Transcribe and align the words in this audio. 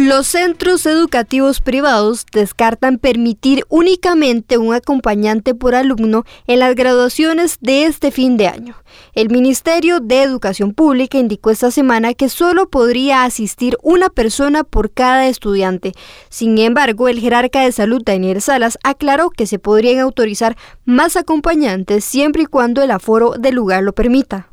Los 0.00 0.28
centros 0.28 0.86
educativos 0.86 1.60
privados 1.60 2.24
descartan 2.32 2.96
permitir 2.96 3.66
únicamente 3.68 4.56
un 4.56 4.72
acompañante 4.72 5.54
por 5.54 5.74
alumno 5.74 6.24
en 6.46 6.60
las 6.60 6.74
graduaciones 6.74 7.58
de 7.60 7.84
este 7.84 8.10
fin 8.10 8.38
de 8.38 8.48
año. 8.48 8.76
El 9.12 9.28
Ministerio 9.28 10.00
de 10.00 10.22
Educación 10.22 10.72
Pública 10.72 11.18
indicó 11.18 11.50
esta 11.50 11.70
semana 11.70 12.14
que 12.14 12.30
solo 12.30 12.70
podría 12.70 13.24
asistir 13.24 13.76
una 13.82 14.08
persona 14.08 14.64
por 14.64 14.90
cada 14.90 15.26
estudiante. 15.26 15.92
Sin 16.30 16.56
embargo, 16.56 17.06
el 17.06 17.20
jerarca 17.20 17.60
de 17.60 17.70
salud 17.70 18.00
Daniel 18.02 18.40
Salas 18.40 18.78
aclaró 18.82 19.28
que 19.28 19.46
se 19.46 19.58
podrían 19.58 19.98
autorizar 19.98 20.56
más 20.86 21.16
acompañantes 21.16 22.06
siempre 22.06 22.44
y 22.44 22.46
cuando 22.46 22.82
el 22.82 22.90
aforo 22.90 23.32
del 23.32 23.54
lugar 23.54 23.82
lo 23.82 23.92
permita. 23.92 24.50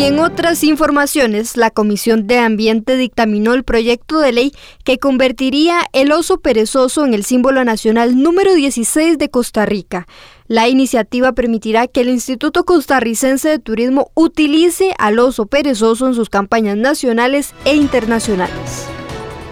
Y 0.00 0.04
en 0.04 0.18
otras 0.18 0.64
informaciones, 0.64 1.58
la 1.58 1.70
Comisión 1.70 2.26
de 2.26 2.38
Ambiente 2.38 2.96
dictaminó 2.96 3.52
el 3.52 3.64
proyecto 3.64 4.18
de 4.18 4.32
ley 4.32 4.52
que 4.82 4.96
convertiría 4.96 5.82
el 5.92 6.10
oso 6.10 6.40
perezoso 6.40 7.04
en 7.04 7.12
el 7.12 7.22
símbolo 7.22 7.62
nacional 7.66 8.22
número 8.22 8.54
16 8.54 9.18
de 9.18 9.28
Costa 9.28 9.66
Rica. 9.66 10.06
La 10.46 10.70
iniciativa 10.70 11.32
permitirá 11.32 11.86
que 11.86 12.00
el 12.00 12.08
Instituto 12.08 12.64
Costarricense 12.64 13.50
de 13.50 13.58
Turismo 13.58 14.10
utilice 14.14 14.94
al 14.96 15.18
oso 15.18 15.44
perezoso 15.44 16.06
en 16.06 16.14
sus 16.14 16.30
campañas 16.30 16.78
nacionales 16.78 17.52
e 17.66 17.76
internacionales. 17.76 18.79